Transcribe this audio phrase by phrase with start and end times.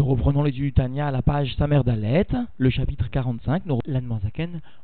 [0.00, 3.66] Nous reprenons l'étude du Tania à la page Samer Dalet, le chapitre 45.
[3.66, 4.08] Nous, L'Anne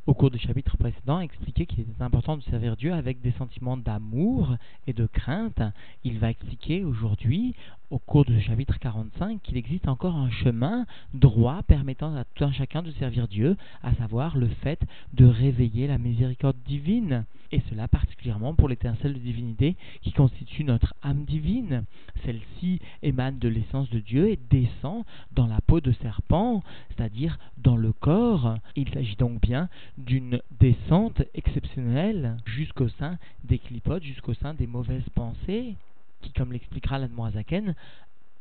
[0.07, 3.33] au cours du chapitre précédent, a expliqué qu'il était important de servir Dieu avec des
[3.39, 4.57] sentiments d'amour
[4.87, 5.63] et de crainte.
[6.05, 7.55] Il va expliquer aujourd'hui,
[7.91, 12.53] au cours du chapitre 45, qu'il existe encore un chemin droit permettant à tout un
[12.53, 14.81] chacun de servir Dieu, à savoir le fait
[15.15, 17.25] de réveiller la miséricorde divine.
[17.53, 21.85] Et cela particulièrement pour l'étincelle de divinité qui constitue notre âme divine.
[22.25, 27.77] Celle-ci émane de l'essence de Dieu et descend dans la peau de serpent, c'est-à-dire dans
[27.77, 28.57] le corps.
[28.75, 35.09] Il s'agit donc bien d'une descente exceptionnelle jusqu'au sein des clipotes, jusqu'au sein des mauvaises
[35.15, 35.77] pensées,
[36.23, 37.75] qui, comme l'expliquera l'Admoazaken,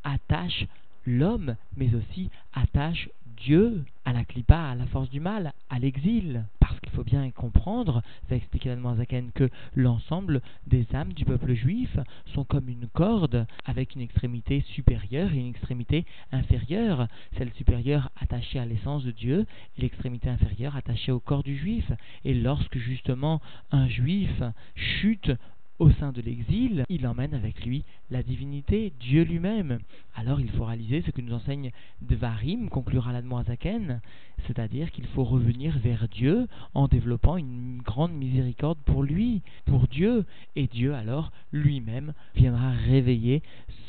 [0.03, 0.67] attachent
[1.05, 6.45] l'homme, mais aussi attache Dieu à la clipa, à la force du mal, à l'exil.
[6.59, 11.97] Parce qu'il faut bien comprendre, va expliquer Zaken, que l'ensemble des âmes du peuple juif
[12.33, 17.07] sont comme une corde avec une extrémité supérieure et une extrémité inférieure.
[17.38, 19.45] Celle supérieure attachée à l'essence de Dieu
[19.77, 21.91] et l'extrémité inférieure attachée au corps du juif.
[22.23, 23.41] Et lorsque justement
[23.72, 24.41] un juif
[24.75, 25.31] chute
[25.80, 29.80] au sein de l'exil, il emmène avec lui la divinité, Dieu lui-même.
[30.16, 34.00] Alors il faut réaliser ce que nous enseigne Dvarim, conclura l'Admoazaken,
[34.48, 40.26] c'est-à-dire qu'il faut revenir vers Dieu en développant une grande miséricorde pour lui, pour Dieu,
[40.56, 43.42] et Dieu alors lui-même viendra réveiller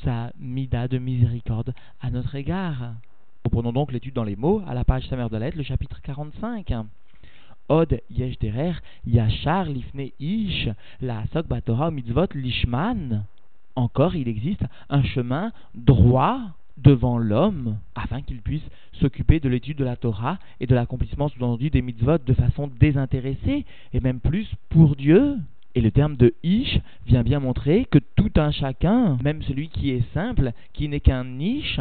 [0.03, 2.95] sa mida de miséricorde à notre égard.
[3.45, 6.73] Reprenons donc l'étude dans les mots à la page Samer le chapitre 45.
[7.69, 10.69] Od yesh derer yachar lifne ish
[11.01, 13.25] la asok batora mitzvot lishman.
[13.75, 16.41] Encore, il existe un chemin droit
[16.77, 21.71] devant l'homme afin qu'il puisse s'occuper de l'étude de la Torah et de l'accomplissement sous-entendu
[21.71, 25.37] des mitzvot de façon désintéressée et même plus pour Dieu.
[25.75, 29.91] Et le terme de ish vient bien montrer que tout un chacun, même celui qui
[29.91, 31.81] est simple, qui n'est qu'un niche,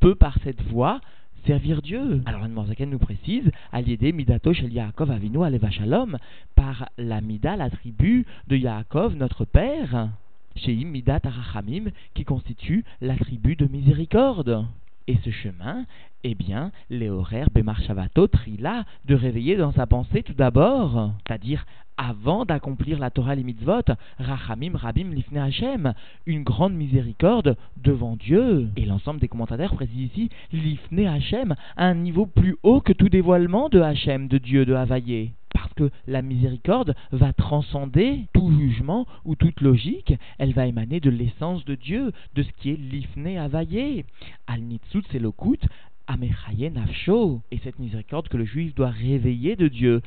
[0.00, 1.00] peut par cette voie
[1.46, 2.22] servir Dieu.
[2.26, 2.54] Alors Anne
[2.86, 6.18] nous précise, Aliédé Midato Shel Yaakov Avinu Aleva Shalom,
[6.54, 10.10] par la Mida, la tribu de Yaakov, notre père,
[10.56, 14.66] chez Midat Arachamim, qui constitue la tribu de miséricorde.
[15.08, 15.84] Et ce chemin,
[16.24, 21.64] eh bien, les horaires Bemarshavato Trila, de réveiller dans sa pensée tout d'abord, c'est-à-dire
[21.96, 23.82] avant d'accomplir la Torah les mitzvot,
[24.18, 25.94] Rachamim Rabim Lifne Hashem,
[26.26, 28.68] une grande miséricorde devant Dieu.
[28.76, 33.68] Et l'ensemble des commentateurs précisent ici Lifne Hashem, un niveau plus haut que tout dévoilement
[33.68, 35.32] de Hashem, de Dieu, de Havaïe.
[35.52, 41.10] Parce que la miséricorde va transcender tout jugement ou toute logique, elle va émaner de
[41.10, 44.06] l'essence de Dieu, de ce qui est l'ifne availlé.
[44.46, 45.60] Al nitzut selokut,
[47.50, 50.02] et cette miséricorde que le juif doit réveiller de Dieu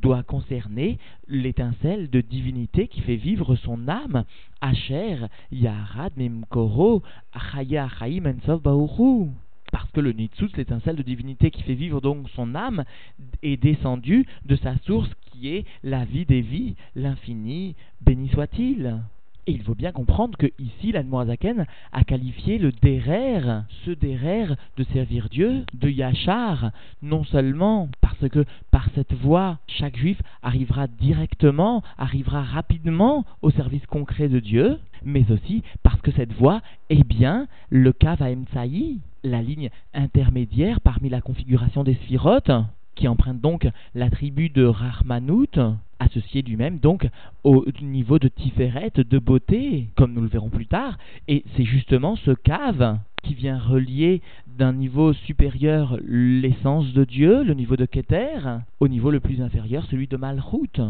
[0.00, 0.98] doit concerner
[1.28, 4.24] l'étincelle de divinité qui fait vivre son âme.
[4.60, 5.18] Asher,
[5.52, 7.88] Yarad, Memkoro, Achaya,
[9.70, 12.84] parce que le Nitsut, l'étincelle de divinité qui fait vivre donc son âme,
[13.42, 19.00] est descendu de sa source qui est la vie des vies, l'infini, béni soit-il.
[19.46, 23.42] Et il faut bien comprendre que ici, l'Admoazaken a qualifié le derer,
[23.84, 24.46] ce derer
[24.78, 26.70] de servir Dieu, de yachar,
[27.02, 33.84] non seulement parce que par cette voie, chaque juif arrivera directement, arrivera rapidement au service
[33.86, 39.68] concret de Dieu, mais aussi parce que cette voie est bien le Kavaemtsaï, la ligne
[39.92, 42.50] intermédiaire parmi la configuration des sphirotes,
[42.94, 47.08] qui emprunte donc l'attribut de Rahmanout, associé lui-même donc
[47.42, 52.16] au niveau de Tiferet, de beauté, comme nous le verrons plus tard, et c'est justement
[52.16, 58.38] ce cave qui vient relier d'un niveau supérieur l'essence de Dieu, le niveau de Keter,
[58.80, 60.80] au niveau le plus inférieur, celui de Malchut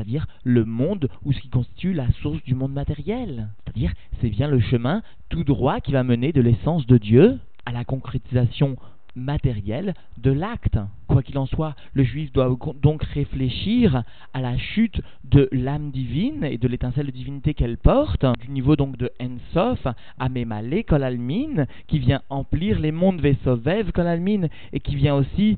[0.00, 3.48] c'est-à-dire le monde ou ce qui constitue la source du monde matériel.
[3.64, 7.72] C'est-à-dire c'est bien le chemin tout droit qui va mener de l'essence de Dieu à
[7.72, 8.76] la concrétisation
[9.14, 10.78] matériel de l'acte.
[11.10, 16.44] Quoi qu'il en soit, le juif doit donc réfléchir à la chute de l'âme divine
[16.44, 19.84] et de l'étincelle de divinité qu'elle porte, du niveau donc de Ensof
[20.20, 25.56] à Memale Kolalmin, qui vient emplir les mondes Vesovev Kolalmin, et qui vient aussi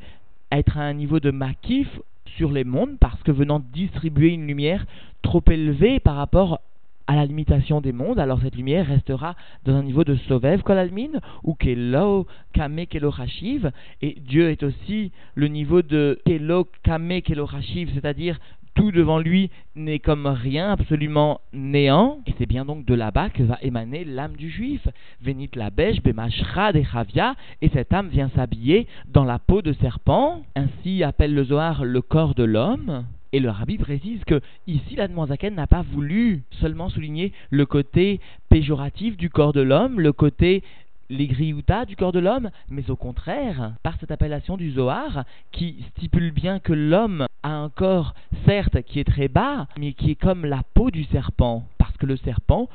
[0.51, 4.87] être à un niveau de Makif sur les mondes, parce que venant distribuer une lumière
[5.21, 6.61] trop élevée par rapport
[7.07, 9.35] à la limitation des mondes, alors cette lumière restera
[9.65, 13.71] dans un niveau de Sovev Kolalmin ou Kelo Kame Kelo Hashiv,
[14.01, 18.39] et Dieu est aussi le niveau de Kelo Kame Kelo Hashiv, c'est-à-dire
[18.75, 23.43] tout devant lui n'est comme rien, absolument néant, et c'est bien donc de là-bas que
[23.43, 24.87] va émaner l'âme du juif.
[25.21, 29.73] Venit la bêche, bemashra de Chavia, et cette âme vient s'habiller dans la peau de
[29.75, 33.05] serpent, ainsi appelle le Zohar le corps de l'homme.
[33.33, 38.21] Et le rabbi précise que ici l'Admoisaken n'a pas voulu seulement souligner le côté
[38.51, 40.63] péjoratif du corps de l'homme, le côté
[41.09, 45.85] les grioutas du corps de l'homme, mais au contraire, par cette appellation du Zohar, qui
[45.91, 48.15] stipule bien que l'homme a un corps,
[48.47, 51.65] certes, qui est très bas, mais qui est comme la peau du serpent,
[52.07, 52.69] le serpent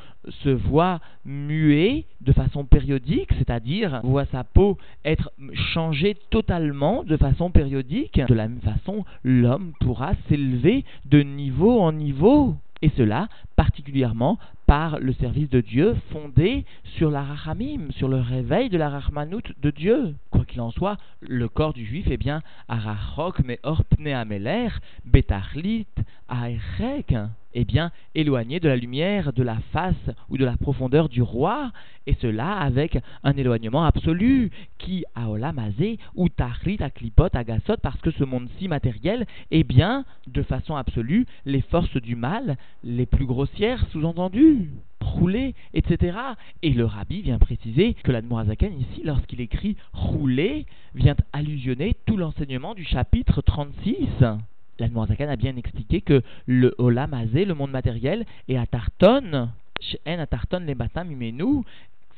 [0.44, 5.32] se voit muet de façon périodique, c'est-à-dire voit sa peau être
[5.74, 8.20] changée totalement de façon périodique.
[8.28, 12.56] De la même façon, l'homme pourra s'élever de niveau en niveau.
[12.82, 14.38] Et cela particulièrement
[14.68, 19.42] par le service de Dieu fondé sur la rachamim, sur le réveil de la rachmanout
[19.62, 20.14] de Dieu.
[20.30, 24.68] Quoi qu'il en soit, le corps du juif est bien arachok me orpne ameler,
[25.06, 25.88] betachlit,
[26.30, 27.16] aerek,
[27.54, 29.96] est bien éloigné de la lumière, de la face
[30.30, 31.72] ou de la profondeur du roi,
[32.06, 38.12] et cela avec un éloignement absolu, qui a olamazé ou tachlit aklipot agasot, parce que
[38.12, 43.86] ce monde-ci matériel est bien, de façon absolue, les forces du mal les plus grossières
[43.92, 44.70] sous-entendues
[45.00, 46.18] rouler, etc.
[46.64, 50.66] Et le rabbi vient préciser que l'Admorazaken, ici, lorsqu'il écrit rouler,
[50.96, 53.96] vient allusionner tout l'enseignement du chapitre 36.
[54.80, 59.50] L'Admorazakan a bien expliqué que le Olam le monde matériel, est à Tarton,
[60.06, 61.10] à Tarton les Batam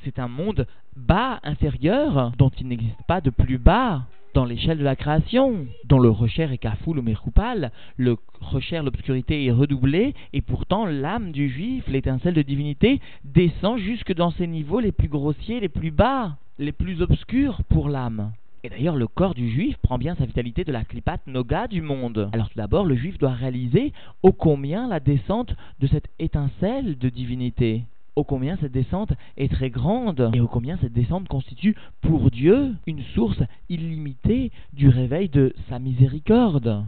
[0.04, 0.66] c'est un monde
[0.96, 4.04] bas, inférieur, dont il n'existe pas de plus bas
[4.34, 9.46] dans l'échelle de la création, dont le recher est kafoul ou mechoupal, le recher, l'obscurité
[9.46, 14.80] est redoublée, et pourtant l'âme du juif, l'étincelle de divinité, descend jusque dans ses niveaux
[14.80, 18.32] les plus grossiers, les plus bas, les plus obscurs pour l'âme.
[18.64, 21.82] Et d'ailleurs, le corps du juif prend bien sa vitalité de la klipat noga du
[21.82, 22.30] monde.
[22.34, 27.08] Alors tout d'abord, le juif doit réaliser ô combien la descente de cette étincelle de
[27.08, 27.84] divinité.
[28.18, 30.30] Ô combien cette descente est très grande.
[30.34, 35.80] Et ô combien cette descente constitue pour Dieu une source illimitée du réveil de sa
[35.80, 36.84] miséricorde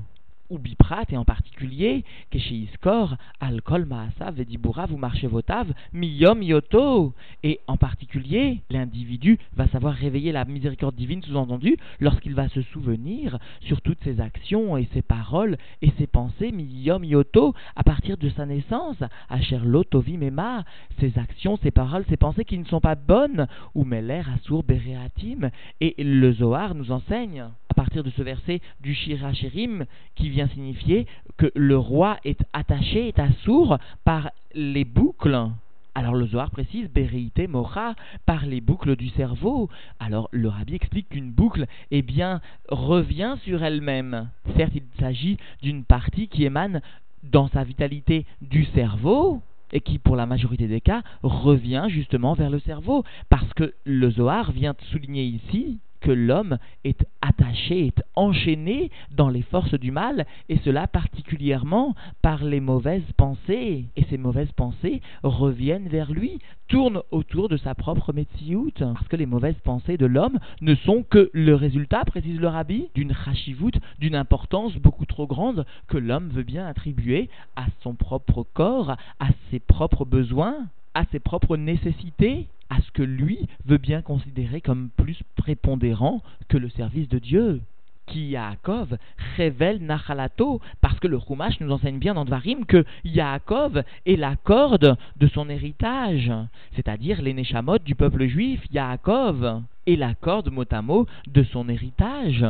[0.51, 2.03] ou biprat, et en particulier,
[2.33, 7.13] Iskor, Alkol Maasav, Vedibura, vous marchez votav, Miyom Yoto.
[7.44, 13.39] Et en particulier, l'individu va savoir réveiller la miséricorde divine, sous-entendu, lorsqu'il va se souvenir
[13.62, 18.30] sur toutes ses actions et ses paroles et ses pensées, Miyom Yoto, à partir de
[18.30, 18.97] sa naissance,
[19.30, 20.65] Asher Lotovi Mema,
[21.00, 25.50] ses actions, ses paroles, ses pensées qui ne sont pas bonnes, ou Meler Asur Bereatim.
[25.80, 27.45] Et le Zohar nous enseigne,
[27.81, 31.07] partir de ce verset du Shirachirim, qui vient signifier
[31.38, 35.50] que le roi est attaché, est assourd par les boucles.
[35.95, 37.95] Alors le Zohar précise Béréité Mocha
[38.28, 39.68] par les boucles du cerveau.
[40.00, 42.39] Alors le rabbi explique qu'une boucle, eh bien,
[42.69, 44.30] revient sur elle-même.
[44.56, 46.81] Certes, il s'agit d'une partie qui émane
[47.24, 49.42] dans sa vitalité du cerveau,
[49.74, 53.04] et qui, pour la majorité des cas, revient justement vers le cerveau.
[53.30, 59.44] Parce que le Zohar vient souligner ici que l'homme est attaché, est enchaîné dans les
[59.44, 63.86] forces du mal, et cela particulièrement par les mauvaises pensées.
[63.95, 69.15] Et ces mauvaises pensées reviennent vers lui, tournent autour de sa propre métiout, parce que
[69.15, 73.80] les mauvaises pensées de l'homme ne sont que le résultat, précise le rabbi, d'une rachivout,
[74.00, 79.27] d'une importance beaucoup trop grande que l'homme veut bien attribuer à son propre corps, à
[79.50, 84.89] ses propres besoins, à ses propres nécessités à ce que lui veut bien considérer comme
[84.95, 87.62] plus prépondérant que le service de Dieu.
[88.07, 88.97] Qui Yaakov
[89.38, 94.35] révèle Nachalato, parce que le Chumash nous enseigne bien dans Dvarim que Yaakov est la
[94.38, 96.31] corde de son héritage,
[96.75, 101.69] c'est-à-dire les Neshamot du peuple juif, Yaakov, est la corde mot à mot de son
[101.69, 102.45] héritage.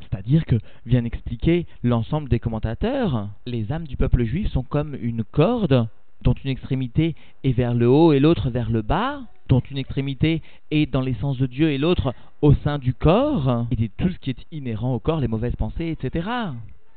[0.00, 5.24] C'est-à-dire que, vient expliquer l'ensemble des commentateurs, les âmes du peuple juif sont comme une
[5.24, 5.88] corde
[6.22, 7.14] dont une extrémité
[7.44, 11.38] est vers le haut et l'autre vers le bas, dont une extrémité est dans l'essence
[11.38, 14.98] de Dieu et l'autre au sein du corps, et tout ce qui est inhérent au
[14.98, 16.28] corps, les mauvaises pensées, etc.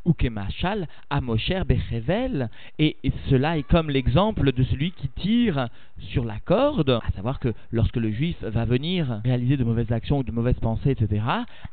[0.05, 2.95] Ou Kemachal, Amosher Bechevel, et
[3.29, 5.67] cela est comme l'exemple de celui qui tire
[5.97, 10.19] sur la corde, à savoir que lorsque le juif va venir réaliser de mauvaises actions
[10.19, 11.23] ou de mauvaises pensées, etc.,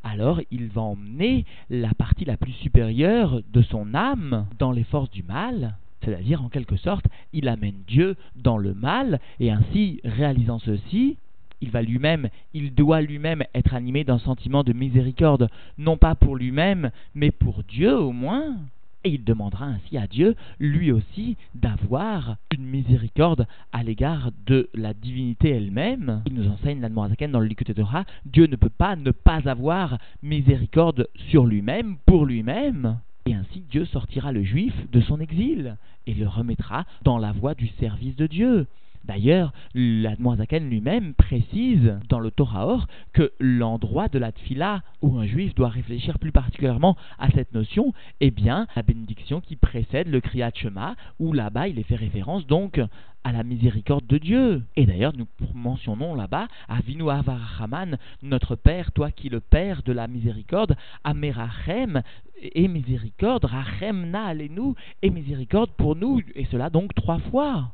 [0.02, 5.11] alors il va emmener la partie la plus supérieure de son âme dans les forces
[5.11, 10.59] du mal, c'est-à-dire, en quelque sorte, il amène Dieu dans le mal, et ainsi, réalisant
[10.59, 11.16] ceci,
[11.61, 16.37] il va lui-même, il doit lui-même être animé d'un sentiment de miséricorde, non pas pour
[16.37, 18.56] lui-même, mais pour Dieu au moins.
[19.04, 24.94] Et il demandera ainsi à Dieu, lui aussi, d'avoir une miséricorde à l'égard de la
[24.94, 26.23] divinité elle-même.
[26.26, 29.99] Il nous enseigne la dans le Likute Torah, Dieu ne peut pas ne pas avoir
[30.23, 32.99] miséricorde sur lui-même, pour lui-même.
[33.26, 35.76] Et ainsi Dieu sortira le juif de son exil
[36.07, 38.67] et le remettra dans la voie du service de Dieu.
[39.04, 45.54] D'ailleurs, l'Admoisaken lui-même précise dans le Torah que l'endroit de la tfila où un juif
[45.54, 50.52] doit réfléchir plus particulièrement à cette notion, est bien la bénédiction qui précède le Kriyat
[50.54, 52.80] Shema, où là-bas il est fait référence donc
[53.25, 54.62] à la miséricorde de Dieu.
[54.76, 60.09] Et d'ailleurs, nous mentionnons là-bas Avinu Avarachaman, notre Père, toi qui le Père de la
[60.09, 62.02] miséricorde, Amerachem
[62.40, 67.73] et miséricorde, Rachem na alenu et miséricorde pour nous, et cela donc trois fois.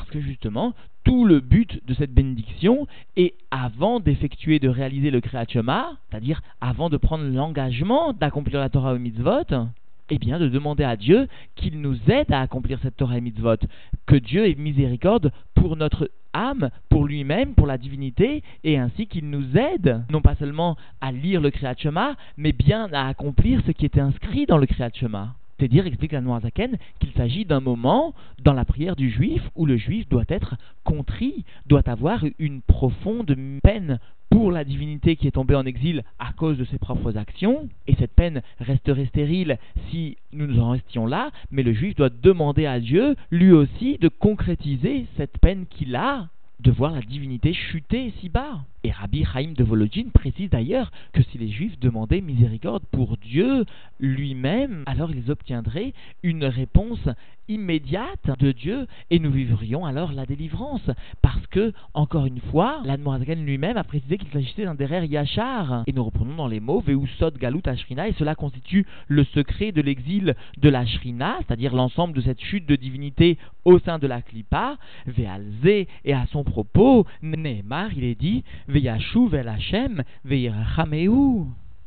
[0.00, 0.72] Parce que justement,
[1.04, 2.86] tout le but de cette bénédiction
[3.18, 8.94] est avant d'effectuer, de réaliser le Kriyat c'est-à-dire avant de prendre l'engagement d'accomplir la Torah
[8.94, 9.68] au mitzvot,
[10.08, 13.58] eh bien, de demander à Dieu qu'il nous aide à accomplir cette Torah et mitzvot,
[14.06, 19.28] que Dieu ait miséricorde pour notre âme, pour lui-même, pour la divinité, et ainsi qu'il
[19.28, 23.72] nous aide, non pas seulement à lire le Kriyat Shema, mais bien à accomplir ce
[23.72, 25.34] qui était inscrit dans le Kriyat Shema.
[25.60, 29.76] C'est-à-dire, explique la Noirzaken, qu'il s'agit d'un moment dans la prière du juif où le
[29.76, 33.98] juif doit être contrit, doit avoir une profonde peine
[34.30, 37.94] pour la divinité qui est tombée en exil à cause de ses propres actions, et
[37.96, 39.58] cette peine resterait stérile
[39.90, 44.08] si nous en restions là, mais le juif doit demander à Dieu, lui aussi, de
[44.08, 46.28] concrétiser cette peine qu'il a
[46.60, 48.60] de voir la divinité chuter si bas.
[48.82, 53.66] Et Rabbi Chaim de Volodjin précise d'ailleurs que si les Juifs demandaient miséricorde pour Dieu
[53.98, 57.06] lui-même, alors ils obtiendraient une réponse
[57.50, 60.88] immédiate de Dieu et nous vivrions alors la délivrance.
[61.20, 65.82] Parce que, encore une fois, l'Admorazaken lui-même a précisé qu'il s'agissait d'un derer Yachar.
[65.86, 69.82] Et nous reprenons dans les mots Veusod Galut Ashrina et cela constitue le secret de
[69.82, 74.22] l'exil de la Shrina, c'est-à-dire l'ensemble de cette chute de divinité au sein de la
[74.22, 74.76] Klippa.
[75.06, 80.02] Vealze et à son propos, Nehemar, il est dit El Hashem,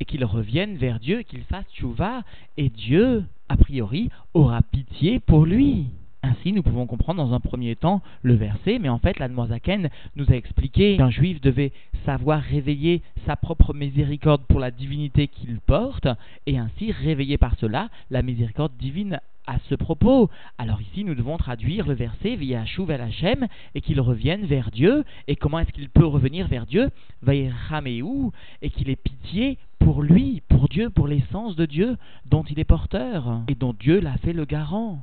[0.00, 2.22] et qu'il revienne vers Dieu, qu'il fasse tchouva,
[2.56, 5.86] et Dieu, a priori, aura pitié pour lui.
[6.22, 10.24] Ainsi, nous pouvons comprendre dans un premier temps le verset, mais en fait, l'Admoisaken nous
[10.30, 11.72] a expliqué qu'un juif devait
[12.06, 16.08] savoir réveiller sa propre miséricorde pour la divinité qu'il porte,
[16.46, 20.30] et ainsi réveiller par cela la miséricorde divine à ce propos.
[20.58, 24.70] Alors ici, nous devons traduire le verset via Shuv el Hashem et qu'il revienne vers
[24.70, 25.04] Dieu.
[25.28, 26.90] Et comment est-ce qu'il peut revenir vers Dieu?
[27.28, 31.96] Et qu'il ait pitié pour lui, pour Dieu, pour l'essence de Dieu
[32.26, 35.02] dont il est porteur et dont Dieu l'a fait le garant.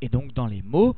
[0.00, 0.96] Et donc dans les mots,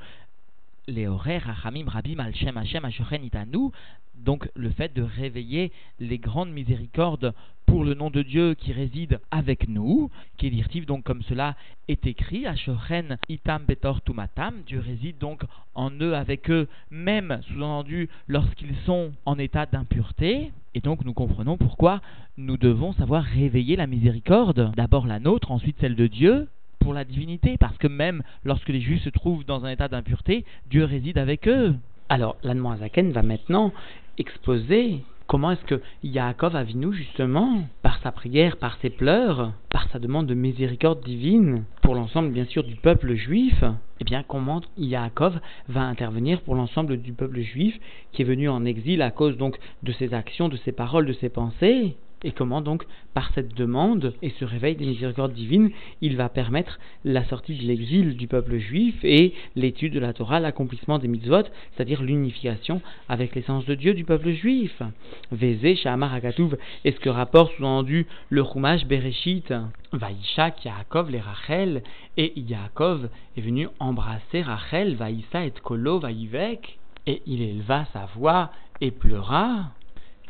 [0.86, 2.84] les horaires Rachamim Rabim Al Shem Hashem
[3.24, 3.70] Itanu,
[4.14, 7.34] donc le fait de réveiller les grandes miséricordes
[7.66, 11.56] pour le nom de Dieu qui réside avec nous, qui est donc comme cela
[11.88, 15.42] est écrit, Ashochen Itam Betor Tumatam, Dieu réside donc
[15.74, 21.56] en eux avec eux, même sous-entendu lorsqu'ils sont en état d'impureté, et donc nous comprenons
[21.56, 22.00] pourquoi
[22.36, 26.48] nous devons savoir réveiller la miséricorde, d'abord la nôtre, ensuite celle de Dieu,
[26.84, 30.44] pour la divinité, parce que même lorsque les Juifs se trouvent dans un état d'impureté,
[30.70, 31.74] Dieu réside avec eux.
[32.10, 33.72] Alors, l'Anmoazaken va maintenant
[34.18, 39.98] exposer comment est-ce que Yaakov Avinu, justement, par sa prière, par ses pleurs, par sa
[39.98, 43.64] demande de miséricorde divine, pour l'ensemble, bien sûr, du peuple juif,
[44.00, 47.80] eh bien, comment Yaakov va intervenir pour l'ensemble du peuple juif
[48.12, 51.14] qui est venu en exil à cause donc de ses actions, de ses paroles, de
[51.14, 51.96] ses pensées?
[52.24, 56.78] Et comment donc, par cette demande et ce réveil des miséricordes divines, il va permettre
[57.04, 61.44] la sortie de l'exil du peuple juif et l'étude de la Torah, l'accomplissement des mitzvot,
[61.74, 64.82] c'est-à-dire l'unification avec l'essence de Dieu du peuple juif.
[65.30, 69.52] Vézé, Shamar Akatouv, est ce que rapporte sous-entendu le Chumash Bereshit.
[69.92, 71.82] Vaïchak, Yaakov, les Rachel,
[72.16, 78.50] et Yaakov est venu embrasser Rachel, Vaïssa et Kolo, Vaïvek, et il éleva sa voix
[78.80, 79.70] et pleura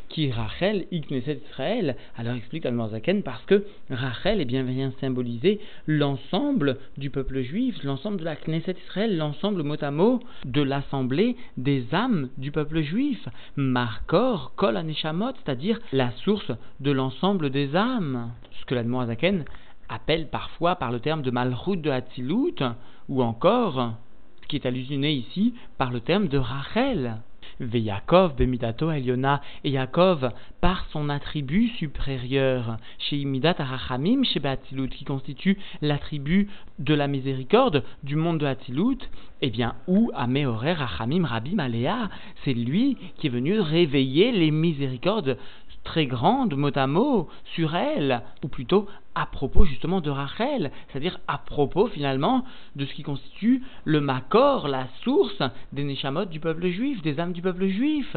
[0.09, 1.95] qui Rachel, Ikneset Israël.
[2.17, 8.17] Alors explique Al-Morzaken parce que Rachel est bien vient symboliser l'ensemble du peuple juif, l'ensemble
[8.17, 13.27] de la Knesset Israël, l'ensemble mot à mot de l'assemblée des âmes du peuple juif.
[13.55, 18.31] Markor, Kol Aneshamot, c'est-à-dire la source de l'ensemble des âmes.
[18.59, 19.45] Ce que l'Admorazaken
[19.89, 22.63] appelle parfois par le terme de Malchut de Hatzilut,
[23.09, 23.93] ou encore,
[24.41, 27.17] ce qui est allusionné ici, par le terme de Rachel.
[27.59, 30.31] Yaakov Bemidato Eliona, et Yaakov,
[30.61, 37.83] par son attribut supérieur, chez Imidat Arachamim, chez Batilut, qui constitue l'attribut de la miséricorde
[38.03, 38.97] du monde de Hatilut,
[39.41, 42.09] eh bien, où Ameorer Rachamim Rabbi Malea,
[42.43, 45.37] c'est lui qui est venu réveiller les miséricordes
[45.83, 51.19] très grandes, mot à mot, sur elle, ou plutôt à propos justement de Rachel, c'est-à-dire
[51.27, 52.43] à propos finalement
[52.75, 55.41] de ce qui constitue le Makor, la source
[55.71, 58.15] des Neshamot du peuple juif, des âmes du peuple juif.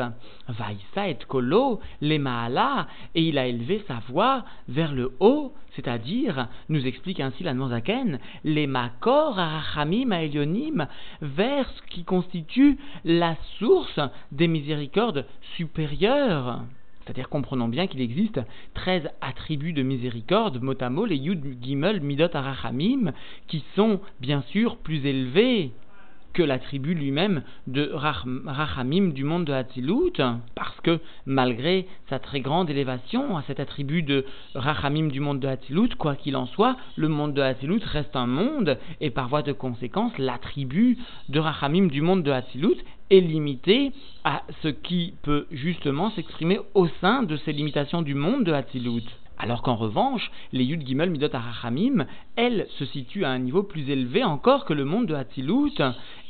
[0.49, 6.49] Vaïsa et Kolo, les Maala, et il a élevé sa voix vers le haut, c'est-à-dire,
[6.69, 10.89] nous explique ainsi la Zaken, les Makor, Arachamim, Aelionim,
[11.23, 14.01] vers ce qui constitue la source
[14.33, 15.27] des miséricordes
[15.57, 16.63] supérieures.
[17.09, 18.39] C'est-à-dire, comprenons bien qu'il existe
[18.75, 23.15] 13 attributs de miséricorde, mot à mot, Yud, Gimel, Midot, Arachamim,
[23.47, 25.73] qui sont bien sûr plus élevés
[26.39, 30.23] que l'attribut lui-même de Rachamim du monde de Hatzilut,
[30.55, 35.49] parce que malgré sa très grande élévation à cet attribut de Rachamim du monde de
[35.49, 39.43] Hatzilut, quoi qu'il en soit, le monde de Hatzilut reste un monde, et par voie
[39.43, 40.97] de conséquence, l'attribut
[41.29, 42.79] de Rachamim du monde de Hatzilut
[43.11, 43.91] est limité
[44.23, 49.03] à ce qui peut justement s'exprimer au sein de ces limitations du monde de Hatzilut.
[49.41, 53.89] Alors qu'en revanche, les Yud Gimel Midot Arachamim, elles se situent à un niveau plus
[53.89, 55.81] élevé encore que le monde de Hatzilut.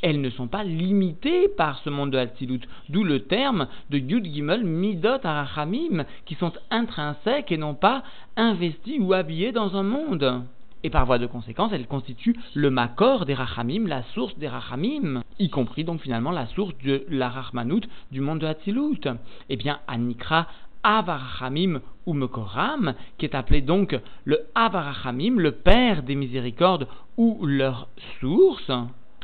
[0.01, 4.25] Elles ne sont pas limitées par ce monde de Hatzilut, d'où le terme de Yud
[4.25, 8.03] Gimel Midot Arachamim, qui sont intrinsèques et non pas
[8.37, 10.43] investis ou habillés dans un monde.
[10.83, 15.23] Et par voie de conséquence, elles constituent le makor des rachamim, la source des rachamim,
[15.37, 19.01] y compris donc finalement la source de la rachmanout du monde de Hatzilut.
[19.49, 20.47] Eh bien, Anikra
[20.83, 27.87] Avarachamim ou Mekoram, qui est appelé donc le Avarachamim, le Père des miséricordes ou leur
[28.19, 28.71] source.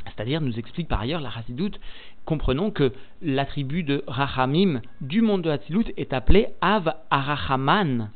[0.05, 1.79] C'est-à-dire, nous explique par ailleurs la Chassidoute,
[2.25, 8.09] comprenons que l'attribut de Rachamim du monde de Hatzilut est appelé Av Arachaman,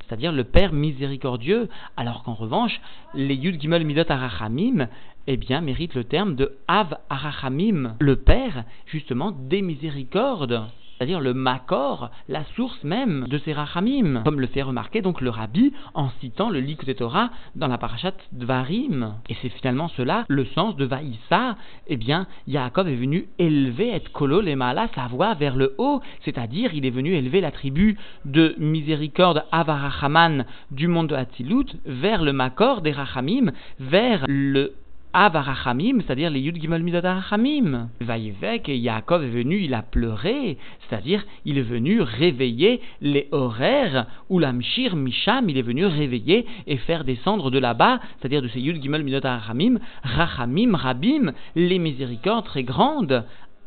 [0.00, 2.80] c'est-à-dire le Père miséricordieux, alors qu'en revanche,
[3.14, 4.88] les Yud Gimel Midot Arachamim,
[5.26, 10.62] eh bien, méritent le terme de Av Arachamim, le Père, justement, des miséricordes
[10.98, 15.30] c'est-à-dire le makor, la source même de ces rachamim, comme le fait remarquer donc le
[15.30, 19.14] rabbi en citant le lik de Torah dans la parashat Dvarim.
[19.28, 21.56] Et c'est finalement cela le sens de Vaïssa.
[21.86, 26.00] Eh bien, Yaakov est venu élever et kolo les malas, sa voix vers le haut,
[26.24, 32.24] c'est-à-dire il est venu élever la tribu de miséricorde Avarachaman du monde de Hatzilut vers
[32.24, 34.72] le makor des rachamim, vers le
[35.20, 37.88] Avarachamim, c'est-à-dire les Yud Gimel Midot Arachamim.
[38.00, 40.58] Vaïvek, Yaakov est venu, il a pleuré,
[40.88, 46.76] c'est-à-dire il est venu réveiller les horaires, ou l'Amshir Misham, il est venu réveiller et
[46.76, 52.44] faire descendre de là-bas, c'est-à-dire de ces Yud Gimel Midot Arachamim, Rachamim, Rabim, les miséricordes
[52.44, 53.24] très grandes,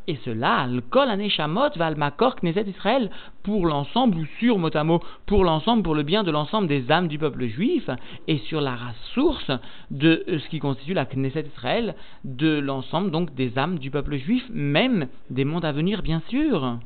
[0.08, 3.10] et cela, le kol aneshamot val makor kneset Israël,
[3.43, 7.17] pour l'ensemble ou sur motamo, pour l'ensemble, pour le bien de l'ensemble des âmes du
[7.17, 7.89] peuple juif,
[8.27, 8.77] et sur la
[9.13, 9.52] source
[9.89, 14.43] de ce qui constitue la knesset Israël, de l'ensemble donc des âmes du peuple juif,
[14.52, 16.78] même des mondes à venir bien sûr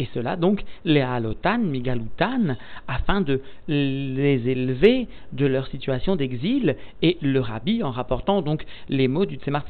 [0.00, 2.56] et cela donc les halotan, migalutan,
[2.88, 6.76] afin de les élever de leur situation d'exil.
[7.02, 9.66] Et le rabbi, en rapportant donc les mots du Tzemar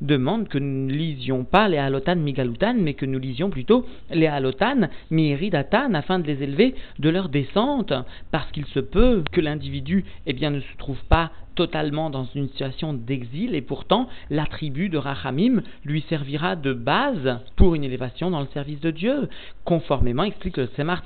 [0.00, 4.26] demande que nous ne lisions pas les halotan, migalutan, mais que nous lisions plutôt les
[4.26, 7.92] halotan, miridatan, afin de les élever de leur descente,
[8.30, 12.48] parce qu'il se peut que l'individu eh bien, ne se trouve pas totalement dans une
[12.48, 18.40] situation d'exil et pourtant l'attribut de Rachamim lui servira de base pour une élévation dans
[18.40, 19.28] le service de Dieu,
[19.64, 21.02] conformément explique le Semar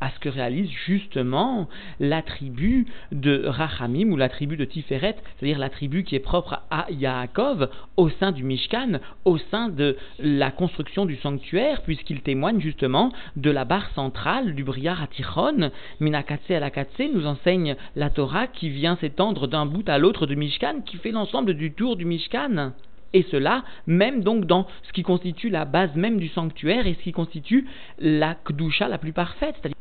[0.00, 6.16] à ce que réalise justement l'attribut de Rachamim ou l'attribut de Tiferet, c'est-à-dire l'attribut qui
[6.16, 11.82] est propre à Yaakov au sein du Mishkan, au sein de la construction du sanctuaire,
[11.82, 15.70] puisqu'il témoigne justement de la barre centrale du Briar Atichon.
[16.00, 16.70] Minakatse à la
[17.12, 21.10] nous enseigne la Torah qui vient s'étendre d'un bout à l'autre du Mishkan, qui fait
[21.10, 22.72] l'ensemble du tour du Mishkan.
[23.12, 27.02] Et cela, même donc dans ce qui constitue la base même du sanctuaire et ce
[27.02, 27.66] qui constitue
[27.98, 29.79] la Kdusha la plus parfaite, c'est-à-dire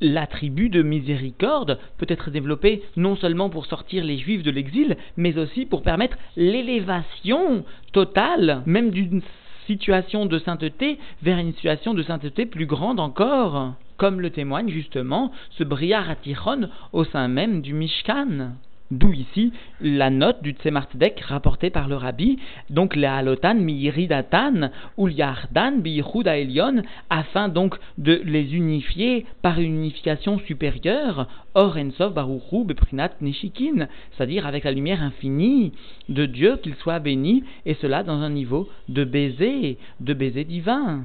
[0.00, 5.38] l'attribut de miséricorde peut être développé non seulement pour sortir les juifs de l'exil, mais
[5.38, 9.22] aussi pour permettre l'élévation totale, même d'une
[9.66, 15.32] situation de sainteté vers une situation de sainteté plus grande encore, comme le témoigne justement
[15.50, 18.52] ce Briar Atichon au sein même du Mishkan.
[18.90, 22.38] D'où ici la note du Tzemartdek rapportée par le rabbi,
[22.70, 29.76] donc le halotan miyiridatan ou yardan biyichuda elion, afin donc de les unifier par une
[29.76, 35.72] unification supérieure, or ensov baruchu beprinat nishikin, c'est-à-dire avec la lumière infinie
[36.08, 41.04] de Dieu, qu'il soit béni, et cela dans un niveau de baiser, de baiser divin.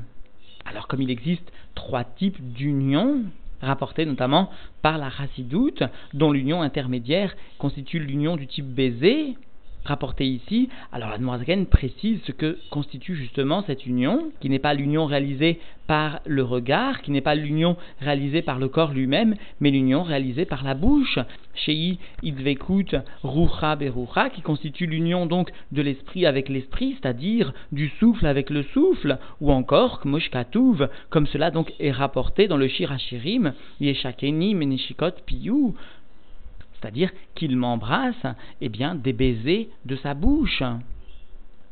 [0.65, 3.23] Alors comme il existe trois types d'union,
[3.63, 4.49] rapporté notamment
[4.81, 9.35] par la chassidoute, dont l'union intermédiaire constitue l'union du type baiser,
[9.85, 14.73] rapportée ici, alors la Zaken précise ce que constitue justement cette union, qui n'est pas
[14.73, 19.71] l'union réalisée par le regard, qui n'est pas l'union réalisée par le corps lui-même, mais
[19.71, 21.19] l'union réalisée par la bouche.
[21.55, 28.25] Shei idvekut rucha berucha, qui constitue l'union donc de l'esprit avec l'esprit, c'est-à-dire du souffle
[28.25, 34.55] avec le souffle, ou encore kmoshkatuv, comme cela donc est rapporté dans le Shirachirim, yeshakeni
[34.55, 35.73] menishikot piyu,
[36.83, 38.25] c'est-à-dire qu'il m'embrasse,
[38.59, 40.63] eh bien, des baisers de sa bouche.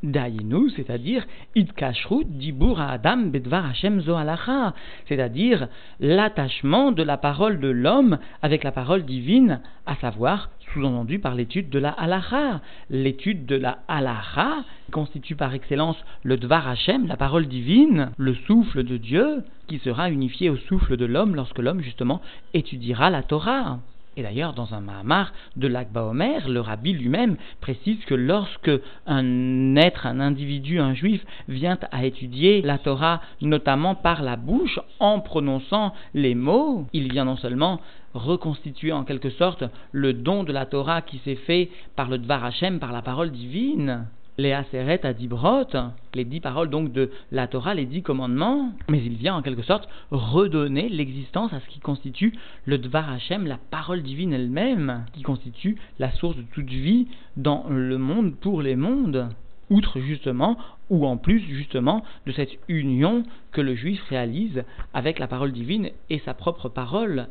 [0.03, 4.73] Dayinu, c'est-à-dire Idkashrut Dibur Adam Bedvar Hashem Zoalacha,
[5.07, 5.67] c'est-à-dire
[5.99, 11.69] l'attachement de la parole de l'homme avec la parole divine, à savoir sous-entendu par l'étude
[11.69, 12.61] de la halacha.
[12.89, 18.83] L'étude de la halacha constitue par excellence le Dvar Hashem, la parole divine, le souffle
[18.83, 22.21] de Dieu, qui sera unifié au souffle de l'homme lorsque l'homme justement
[22.55, 23.79] étudiera la Torah.
[24.17, 28.71] Et d'ailleurs, dans un Mahamar de l'Akba Omer, le rabbi lui-même précise que lorsque
[29.07, 34.79] un être, un individu, un juif vient à étudier la Torah, notamment par la bouche,
[34.99, 37.79] en prononçant les mots, il vient non seulement
[38.13, 42.43] reconstituer en quelque sorte le don de la Torah qui s'est fait par le Dvar
[42.43, 44.07] Hashem, par la parole divine,
[44.41, 45.67] les Aseret à Dibrot,
[46.13, 49.61] les dix paroles donc de la Torah, les dix commandements, mais il vient en quelque
[49.61, 52.33] sorte redonner l'existence à ce qui constitue
[52.65, 57.65] le Dvar Hashem, la parole divine elle-même, qui constitue la source de toute vie dans
[57.69, 59.29] le monde pour les mondes
[59.69, 60.57] outre justement,
[60.89, 63.23] ou en plus justement, de cette union
[63.53, 67.27] que le juif réalise avec la parole divine et sa propre parole.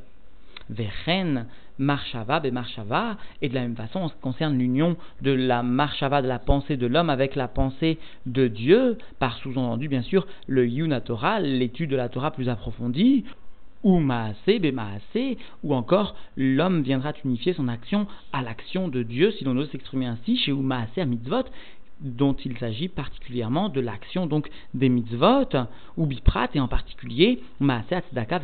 [0.70, 1.46] Vechen,
[1.80, 6.22] Marshava, Marshava, et de la même façon, en ce qui concerne l'union de la Marshava,
[6.22, 10.68] de la pensée de l'homme avec la pensée de Dieu, par sous-entendu, bien sûr, le
[10.68, 13.24] Yuna Torah, l'étude de la Torah plus approfondie,
[13.82, 19.44] ou Maase, Bemaase, ou encore l'homme viendra unifier son action à l'action de Dieu, si
[19.44, 21.44] l'on ose s'exprimer ainsi, chez Umaase à Mitzvot,
[22.00, 25.56] dont il s'agit particulièrement de l'action donc des mitzvot
[25.96, 28.40] ou biprat et en particulier maaser tzedaka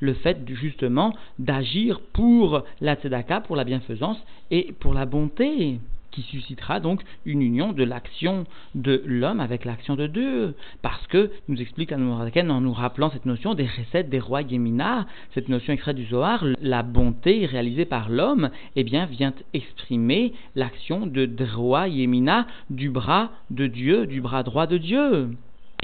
[0.00, 4.18] le fait justement d'agir pour la tzedaka, pour la bienfaisance
[4.50, 5.78] et pour la bonté
[6.12, 8.44] qui suscitera donc une union de l'action
[8.74, 10.54] de l'homme avec l'action de Dieu.
[10.82, 15.06] Parce que, nous explique Anouaraken en nous rappelant cette notion des recettes des rois Gemina,
[15.34, 21.06] cette notion extraite du Zohar, la bonté réalisée par l'homme, eh bien, vient exprimer l'action
[21.06, 25.30] de roi Yemina, du bras de Dieu, du bras droit de Dieu.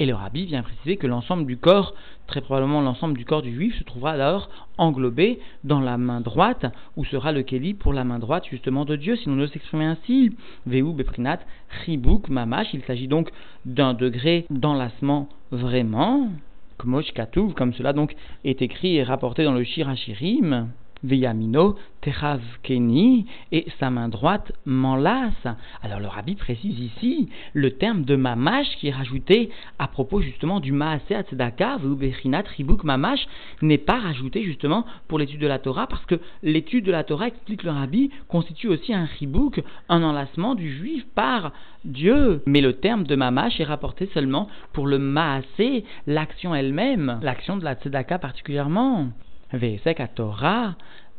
[0.01, 1.93] Et le rabbi vient préciser que l'ensemble du corps,
[2.25, 6.65] très probablement l'ensemble du corps du juif, se trouvera alors englobé dans la main droite,
[6.95, 9.83] où sera le keli pour la main droite justement de Dieu, si l'on veut s'exprimer
[9.83, 10.31] ainsi.
[10.65, 11.39] Veu beprinat
[11.83, 13.29] chibuk mamash, il s'agit donc
[13.65, 16.29] d'un degré d'enlacement vraiment,
[16.77, 20.69] comme cela donc est écrit et rapporté dans le Shirachirim.
[21.03, 25.47] Veyamino, Techav Keni, et sa main droite m'enlace.
[25.81, 30.59] Alors le rabbi précise ici le terme de mamash qui est rajouté à propos justement
[30.59, 33.27] du maaseh atzedaka, Veubechinat Ribuk mamash,
[33.61, 37.27] n'est pas rajouté justement pour l'étude de la Torah, parce que l'étude de la Torah,
[37.27, 41.51] explique le rabbi, constitue aussi un ribuk, un enlacement du juif par
[41.85, 42.41] Dieu.
[42.45, 47.63] Mais le terme de mamash est rapporté seulement pour le maaseh, l'action elle-même, l'action de
[47.63, 49.09] la tzedaka particulièrement.
[49.53, 50.75] Ve'esek Torah,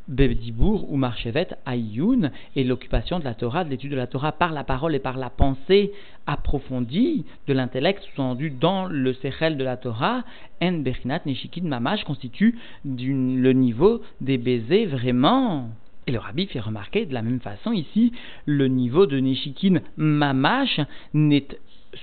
[0.08, 4.52] Bedibour ou Marchevet Ayoun, et l'occupation de la Torah, de l'étude de la Torah par
[4.52, 5.92] la parole et par la pensée
[6.26, 10.24] approfondie de l'intellect sous-entendu dans le Sechel de la Torah,
[10.60, 15.70] En Bechinat Neshikin Mamash constitue le niveau des baisers vraiment.
[16.06, 18.12] Et le rabbi fait remarquer de la même façon ici,
[18.46, 20.80] le niveau de Neshikin Mamash
[21.14, 21.46] n'est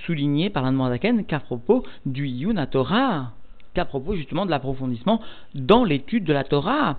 [0.06, 3.32] souligné par l'Anmoazaken qu'à propos du Yuna Torah
[3.76, 5.20] à propos justement de l'approfondissement
[5.54, 6.98] dans l'étude de la Torah.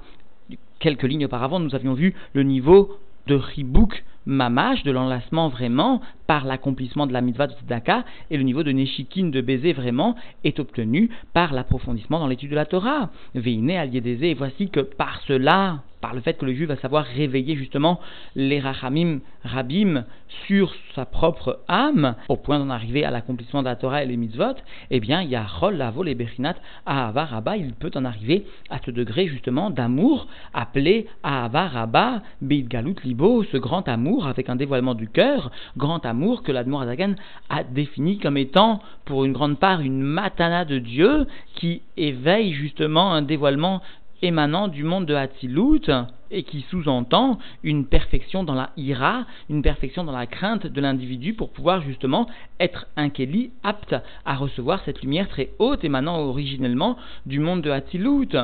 [0.80, 6.46] Quelques lignes auparavant, nous avions vu le niveau de Ribouk Mamash, de l'enlacement vraiment, par
[6.46, 10.60] l'accomplissement de la mitzvah de Tzedaka, et le niveau de Neshikin, de baiser vraiment, est
[10.60, 13.10] obtenu par l'approfondissement dans l'étude de la Torah.
[13.34, 17.56] Veine et voici que par cela, par le fait que le juif va savoir réveiller
[17.56, 18.00] justement
[18.36, 20.06] les rachamim rabim
[20.48, 24.18] sur sa propre âme, au point d'en arriver à l'accomplissement de la Torah et les
[24.18, 24.56] mitzvot,
[24.92, 28.46] eh bien, il y a Rol, Lavo, les Bechinat, Ahava, Rabba, il peut en arriver
[28.70, 34.50] à ce degré justement d'amour, appelé Ahava, Rabba, Beit Galut, Libo, ce grand amour avec
[34.50, 37.16] un dévoilement du cœur, grand amour que l'Admour Azagan
[37.50, 43.14] a défini comme étant, pour une grande part, une matana de Dieu qui éveille justement
[43.14, 43.82] un dévoilement
[44.22, 45.90] émanant du monde de Hatzilut
[46.32, 51.34] et qui sous-entend une perfection dans la ira, une perfection dans la crainte de l'individu
[51.34, 52.28] pour pouvoir justement
[52.60, 57.72] être un Keli apte à recevoir cette lumière très haute émanant originellement du monde de
[57.72, 58.36] Hatzilut.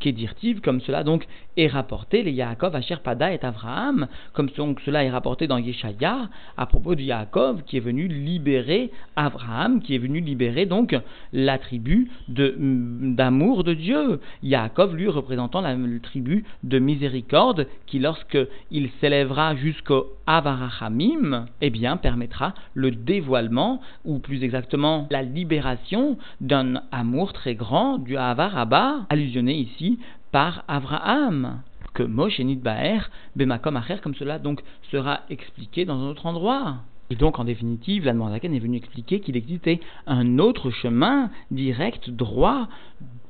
[0.00, 4.48] Kedirtiv, comme cela donc est rapporté, les Yaakov, Asher Pada et Avraham, comme
[4.84, 9.94] cela est rapporté dans Yeshaya, à propos de Yaakov qui est venu libérer Abraham, qui
[9.94, 10.96] est venu libérer donc
[11.32, 14.20] la tribu d'amour de, Dieu.
[14.42, 18.38] Yaakov, lui, représentant la, tribu de miséricorde, qui lorsque
[18.70, 26.82] il s'élèvera jusqu'au Avarachamim, eh bien, permettra le dévoilement, ou plus exactement la libération d'un
[26.92, 29.87] amour très grand, du Avarabba, allusionné ici
[30.32, 31.62] par Abraham
[31.94, 36.76] que Moshe Nidbaer, Bemakom Acher, comme cela donc sera expliqué dans un autre endroit.
[37.10, 42.10] Et donc, en définitive, la Zaken est venu expliquer qu'il existait un autre chemin direct,
[42.10, 42.68] droit,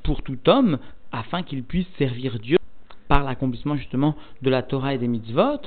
[0.03, 0.79] pour tout homme,
[1.11, 2.57] afin qu'il puisse servir Dieu
[3.07, 5.61] par l'accomplissement justement de la Torah et des mitzvot,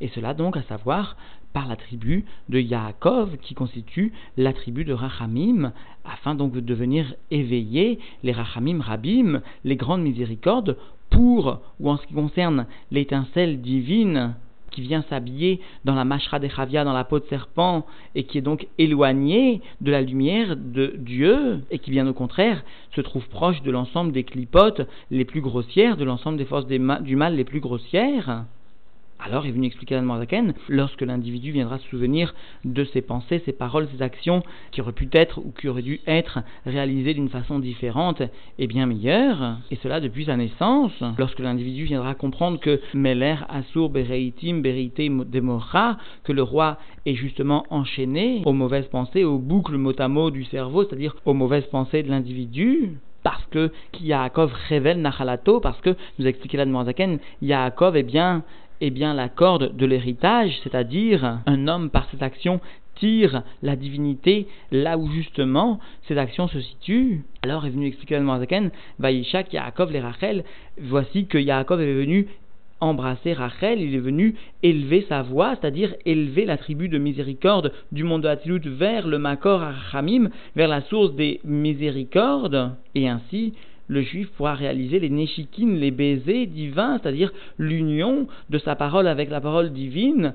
[0.00, 1.16] et cela donc à savoir
[1.56, 5.72] par la tribu de Yaakov qui constitue la tribu de Rachamim,
[6.04, 10.76] afin donc de devenir éveiller les Rachamim Rabim, les grandes miséricordes,
[11.08, 14.34] pour, ou en ce qui concerne l'étincelle divine
[14.70, 18.36] qui vient s'habiller dans la mashra de Chavia, dans la peau de serpent, et qui
[18.36, 22.62] est donc éloigné de la lumière de Dieu, et qui bien au contraire
[22.94, 27.16] se trouve proche de l'ensemble des clipotes les plus grossières, de l'ensemble des forces du
[27.16, 28.44] mal les plus grossières.
[29.18, 33.42] Alors il est venu expliquer à Zaken, lorsque l'individu viendra se souvenir de ses pensées,
[33.44, 37.28] ses paroles, ses actions qui auraient pu être ou qui auraient dû être réalisées d'une
[37.28, 38.22] façon différente
[38.58, 43.88] et bien meilleure, et cela depuis sa naissance, lorsque l'individu viendra comprendre que Meler Asur
[43.88, 49.94] Bereitim Berité Demora, que le roi est justement enchaîné aux mauvaises pensées, aux boucles mot
[49.98, 55.58] à mot du cerveau, c'est-à-dire aux mauvaises pensées de l'individu, parce que Yaakov révèle Nachalato,
[55.58, 58.44] parce que, nous a expliqué la Zaken, Yaakov, eh bien,
[58.80, 62.60] eh bien la corde de l'héritage, c'est-à-dire un homme par cette action
[62.96, 67.22] tire la divinité là où justement ces actions se situent.
[67.42, 70.44] Alors est venu expliquer à Zaken, Vaïchak, Yaakov, les Rachel,
[70.80, 72.26] voici que Yaakov est venu
[72.80, 78.04] embrasser Rachel, il est venu élever sa voix, c'est-à-dire élever la tribu de miséricorde du
[78.04, 83.54] monde de Hatilut vers le Makor Arachamim, vers la source des miséricordes, et ainsi
[83.88, 89.30] le juif pourra réaliser les neshikines, les baisers divins, c'est-à-dire l'union de sa parole avec
[89.30, 90.34] la parole divine,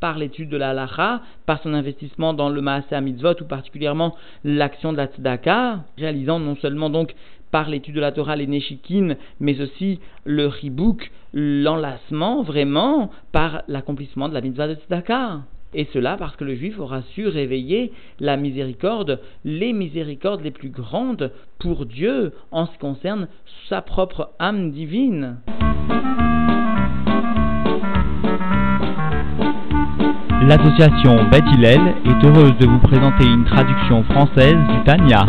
[0.00, 4.92] par l'étude de la halacha, par son investissement dans le maaseh mitzvot ou particulièrement l'action
[4.92, 7.14] de la tzedaka, réalisant non seulement donc
[7.50, 14.28] par l'étude de la Torah les neshikines, mais aussi le ribouk, l'enlacement vraiment par l'accomplissement
[14.28, 15.40] de la mitzvah de tzedaka.
[15.72, 20.70] Et cela parce que le juif aura su réveiller la miséricorde, les miséricordes les plus
[20.70, 21.30] grandes
[21.60, 23.28] pour Dieu en ce qui concerne
[23.68, 25.36] sa propre âme divine.
[30.42, 35.24] L'association Beth est heureuse de vous présenter une traduction française du Tanya.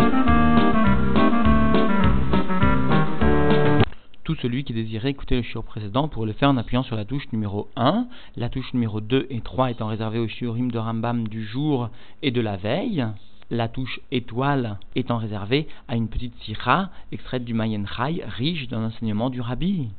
[4.31, 7.03] Tout celui qui désirait écouter le shiur précédent pour le faire en appuyant sur la
[7.03, 8.07] touche numéro 1.
[8.37, 11.89] La touche numéro 2 et 3 étant réservées au shiurim de Rambam du jour
[12.23, 13.05] et de la veille.
[13.49, 18.85] La touche étoile étant réservée à une petite sira extraite du Mayen Chai, riche d'un
[18.85, 19.89] enseignement du Rabbi.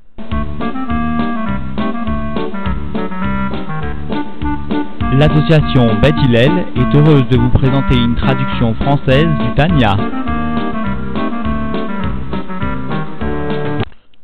[5.13, 10.32] L'association Beth est heureuse de vous présenter une traduction française du Tanya.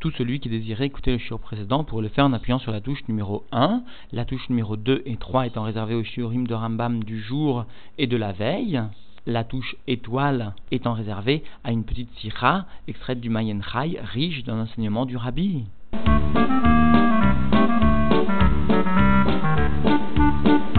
[0.08, 2.80] Tout celui qui désirait écouter le shiur précédent pour le faire en appuyant sur la
[2.80, 3.82] touche numéro 1.
[4.12, 7.66] La touche numéro 2 et 3 étant réservées au shiurim de Rambam du jour
[7.98, 8.80] et de la veille.
[9.26, 14.60] La touche étoile étant réservée à une petite sira extraite du Mayen Chai, riche d'un
[14.60, 15.64] enseignement du Rabbi.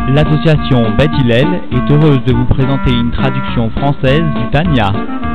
[0.08, 5.29] L'association Beth est heureuse de vous présenter une traduction française du Tanya.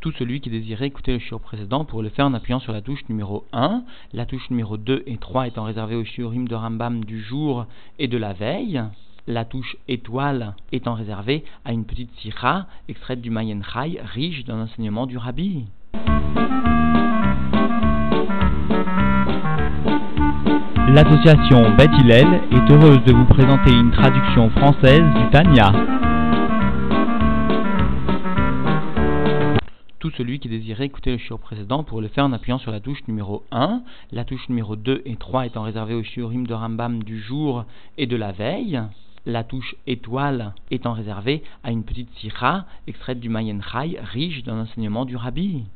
[0.00, 2.80] Tout celui qui désirait écouter le shiur précédent pour le faire en appuyant sur la
[2.80, 3.82] touche numéro 1.
[4.14, 7.66] La touche numéro 2 et 3 étant réservées au shiurim de Rambam du jour
[7.98, 8.82] et de la veille.
[9.26, 14.62] La touche étoile étant réservée à une petite sira extraite du Mayen Chai, riche d'un
[14.62, 15.66] enseignement du Rabbi.
[20.88, 25.72] L'association Beth est heureuse de vous présenter une traduction française du Tanya.
[30.00, 32.80] Tout celui qui désirait écouter le shiur précédent pour le faire en appuyant sur la
[32.80, 33.82] touche numéro 1.
[34.12, 37.66] La touche numéro 2 et 3 étant réservées au shiurim de Rambam du jour
[37.98, 38.80] et de la veille.
[39.26, 44.62] La touche étoile étant réservée à une petite sira extraite du Mayen Chai, riche d'un
[44.62, 45.66] enseignement du Rabbi.